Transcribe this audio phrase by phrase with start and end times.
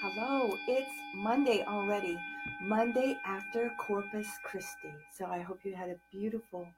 [0.00, 2.16] Hello, it's Monday already.
[2.62, 4.94] Monday after Corpus Christi.
[5.12, 6.68] So I hope you had a beautiful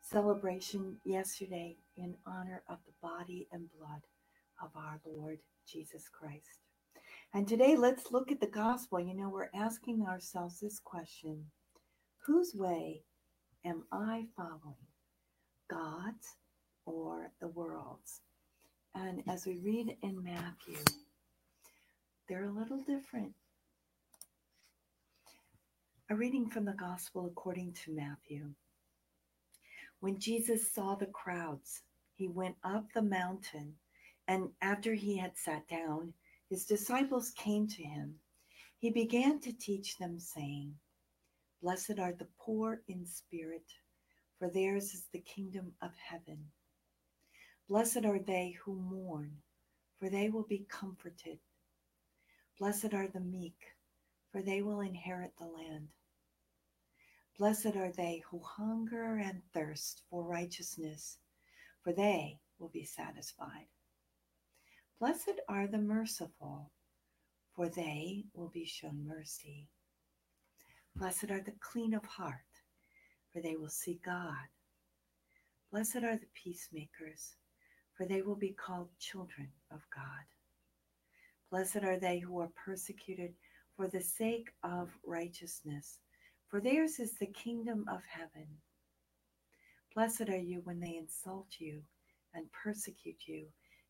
[0.00, 4.02] celebration yesterday in honor of the body and blood
[4.62, 6.60] of our Lord Jesus Christ.
[7.34, 9.00] And today let's look at the gospel.
[9.00, 11.46] You know, we're asking ourselves this question
[12.26, 13.02] Whose way
[13.64, 14.86] am I following?
[15.68, 16.36] God's
[16.84, 18.20] or the world's?
[18.94, 20.78] And as we read in Matthew,
[22.28, 23.32] they're a little different.
[26.10, 28.50] A reading from the Gospel according to Matthew.
[30.00, 31.82] When Jesus saw the crowds,
[32.14, 33.74] he went up the mountain,
[34.28, 36.12] and after he had sat down,
[36.50, 38.14] his disciples came to him.
[38.78, 40.74] He began to teach them, saying,
[41.62, 43.72] Blessed are the poor in spirit,
[44.38, 46.38] for theirs is the kingdom of heaven.
[47.68, 49.32] Blessed are they who mourn,
[49.98, 51.38] for they will be comforted.
[52.58, 53.74] Blessed are the meek,
[54.32, 55.88] for they will inherit the land.
[57.38, 61.18] Blessed are they who hunger and thirst for righteousness,
[61.82, 63.66] for they will be satisfied.
[64.98, 66.70] Blessed are the merciful,
[67.54, 69.68] for they will be shown mercy.
[70.94, 72.62] Blessed are the clean of heart,
[73.30, 74.48] for they will see God.
[75.70, 77.34] Blessed are the peacemakers,
[77.92, 80.24] for they will be called children of God.
[81.50, 83.32] Blessed are they who are persecuted
[83.76, 85.98] for the sake of righteousness,
[86.48, 88.46] for theirs is the kingdom of heaven.
[89.94, 91.82] Blessed are you when they insult you
[92.34, 93.46] and persecute you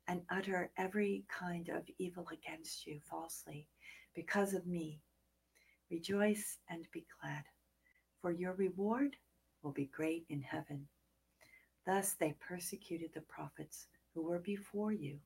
[0.08, 3.66] and utter every kind of evil against you falsely
[4.14, 5.00] because of me.
[5.90, 7.44] Rejoice and be glad,
[8.20, 9.16] for your reward
[9.62, 10.86] will be great in heaven.
[11.86, 15.18] Thus they persecuted the prophets who were before you.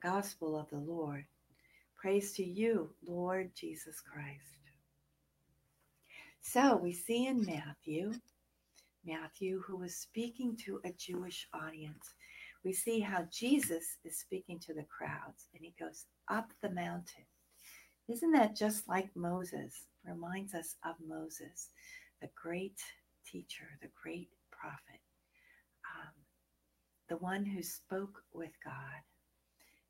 [0.00, 1.24] The Gospel of the Lord.
[1.96, 4.58] Praise to you, Lord Jesus Christ.
[6.40, 8.12] So we see in Matthew,
[9.04, 12.14] Matthew, who was speaking to a Jewish audience,
[12.64, 17.26] we see how Jesus is speaking to the crowds and he goes up the mountain.
[18.08, 19.86] Isn't that just like Moses?
[20.04, 21.70] Reminds us of Moses,
[22.22, 22.78] the great
[23.26, 25.00] teacher, the great prophet,
[25.96, 26.12] um,
[27.08, 29.02] the one who spoke with God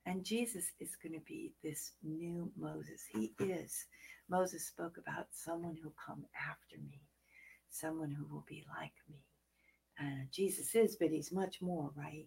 [0.09, 3.03] and Jesus is going to be this new Moses.
[3.13, 3.85] He is.
[4.31, 7.03] Moses spoke about someone who'll come after me,
[7.69, 9.23] someone who will be like me.
[10.01, 12.27] Uh, Jesus is, but he's much more, right?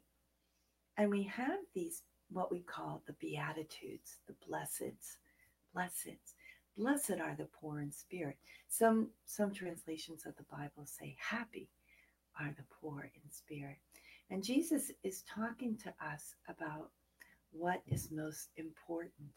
[0.97, 5.15] And we have these, what we call the Beatitudes, the blesseds,
[5.75, 6.35] blesseds.
[6.77, 8.37] Blessed are the poor in spirit.
[8.69, 11.69] Some some translations of the Bible say happy
[12.39, 13.77] are the poor in spirit.
[14.29, 16.91] And Jesus is talking to us about
[17.51, 19.31] what is most important.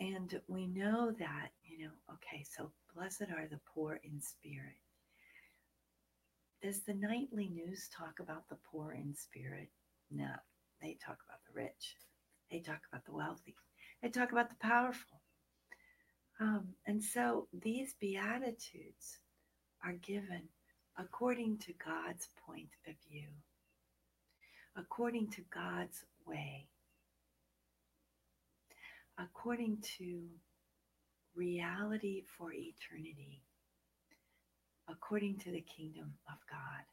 [0.00, 4.76] And we know that, you know, okay, so blessed are the poor in spirit.
[6.62, 9.68] Does the nightly news talk about the poor in spirit?
[10.10, 10.30] No,
[10.80, 11.96] they talk about the rich,
[12.50, 13.54] they talk about the wealthy,
[14.02, 15.20] they talk about the powerful.
[16.40, 19.18] Um, and so these Beatitudes
[19.84, 20.42] are given
[20.98, 23.28] according to God's point of view
[24.76, 26.66] according to God's way,
[29.18, 30.22] according to
[31.34, 33.42] reality for eternity,
[34.88, 36.84] according to the kingdom of God,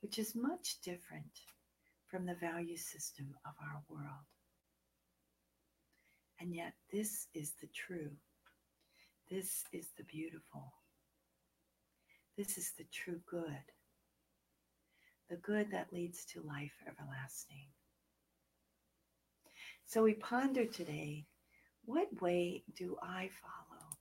[0.00, 1.40] which is much different
[2.06, 4.26] from the value system of our world.
[6.40, 8.10] And yet, this is the true.
[9.30, 10.72] This is the beautiful.
[12.36, 13.62] This is the true good
[15.32, 17.64] the good that leads to life everlasting.
[19.86, 21.24] So we ponder today
[21.86, 23.96] what way do I follow?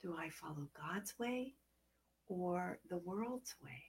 [0.00, 1.52] Do I follow God's way
[2.26, 3.82] or the world's way?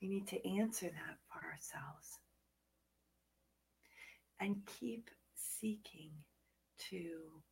[0.00, 2.18] We need to answer that for ourselves
[4.40, 6.12] and keep seeking
[6.88, 7.42] to,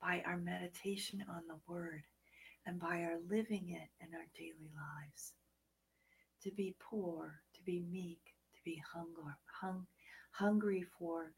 [0.00, 2.04] by our meditation on the Word
[2.64, 5.32] and by our living it in our daily lives,
[6.44, 8.20] to be poor, to be meek,
[8.54, 9.86] to be hunger, hung,
[10.30, 11.32] hungry for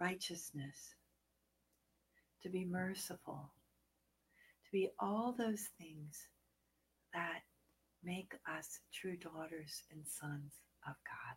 [0.00, 0.94] righteousness,
[2.42, 3.50] to be merciful,
[4.64, 6.28] to be all those things
[7.12, 7.42] that
[8.04, 10.52] make us true daughters and sons
[10.86, 11.36] of God.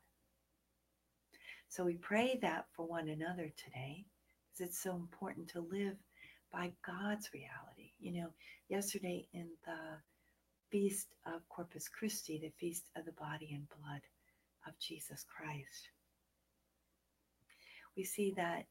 [1.70, 4.06] So we pray that for one another today
[4.52, 5.96] because it's so important to live
[6.52, 7.94] by God's reality.
[8.00, 8.28] You know,
[8.70, 9.98] yesterday in the
[10.72, 14.02] feast of Corpus Christi, the feast of the body and blood
[14.68, 15.90] of Jesus Christ.
[17.98, 18.66] we see that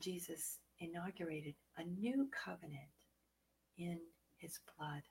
[0.00, 2.94] Jesus inaugurated a new covenant
[3.78, 3.98] in
[4.38, 5.02] his blood.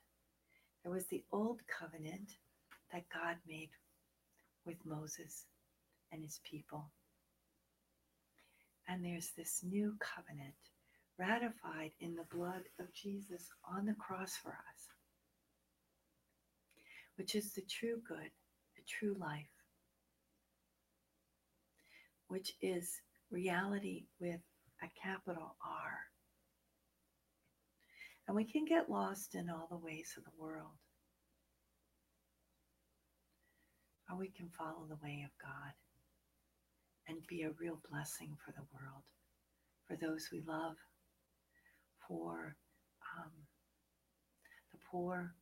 [0.82, 2.30] There was the old covenant
[2.92, 3.70] that God made
[4.66, 5.44] with Moses
[6.12, 6.90] and his people.
[8.88, 10.54] And there's this new covenant
[11.18, 14.88] ratified in the blood of Jesus on the cross for us,
[17.18, 18.30] which is the true good,
[18.76, 19.50] the true life,
[22.28, 23.00] which is
[23.30, 24.40] reality with
[24.82, 25.98] a capital R.
[28.26, 30.78] And we can get lost in all the ways of the world.
[34.08, 35.72] Or we can follow the way of God
[37.08, 39.02] and be a real blessing for the world,
[39.88, 40.76] for those we love,
[42.06, 42.54] for
[43.18, 43.32] um,
[44.72, 45.34] the poor,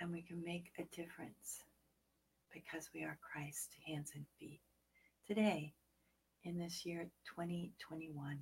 [0.00, 1.62] and we can make a difference
[2.52, 4.60] because we are Christ's hands and feet.
[5.26, 5.74] Today,
[6.44, 8.38] in this year 2021,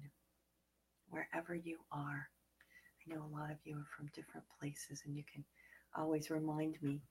[1.11, 2.29] wherever you are,
[3.03, 5.45] I know a lot of you are from different places, and you can
[5.97, 7.03] always remind me.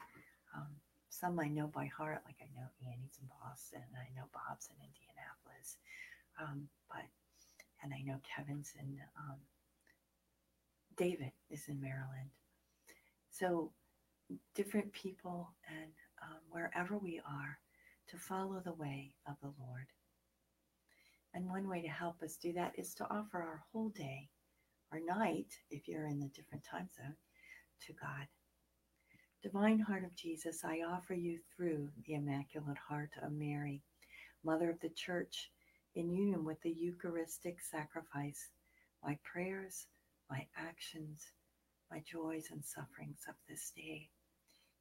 [0.56, 0.68] Um,
[1.10, 4.78] some I know by heart, like I know Annie's in Boston, I know Bob's in
[4.80, 5.78] Indianapolis,
[6.40, 7.04] um, but
[7.84, 9.38] and I know Kevin's in um,
[10.96, 12.30] David is in Maryland.
[13.30, 13.72] So
[14.56, 15.91] different people and
[16.21, 17.59] um, wherever we are
[18.09, 19.88] to follow the way of the Lord.
[21.33, 24.29] And one way to help us do that is to offer our whole day
[24.91, 27.15] or night, if you're in the different time zone,
[27.85, 28.27] to God.
[29.44, 33.83] Divine Heart of Jesus, I offer you through the Immaculate Heart of Mary,
[34.44, 35.51] Mother of the Church,
[35.95, 38.50] in union with the Eucharistic sacrifice,
[39.03, 39.85] my prayers,
[40.29, 41.27] my actions,
[41.91, 44.09] my joys and sufferings of this day,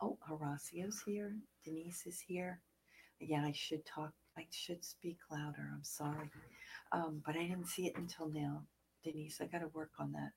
[0.00, 1.34] Oh, Horacio's here.
[1.64, 2.60] Denise is here.
[3.20, 4.12] Yeah, I should talk.
[4.36, 5.70] I should speak louder.
[5.72, 6.30] I'm sorry.
[6.92, 8.62] Um, but I didn't see it until now.
[9.02, 10.32] Denise, I got to work on that.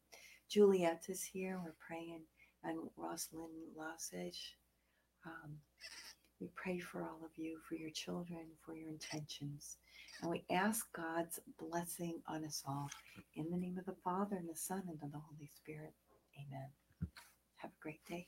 [0.50, 1.60] Juliet is here.
[1.64, 2.22] We're praying.
[2.64, 4.56] And Rosalind Lasage.
[5.26, 5.58] Um,
[6.40, 9.78] we pray for all of you, for your children, for your intentions.
[10.22, 12.90] And we ask God's blessing on us all.
[13.36, 15.94] In the name of the Father, and the Son, and of the Holy Spirit.
[16.38, 16.70] Amen.
[17.58, 18.28] Have a great day.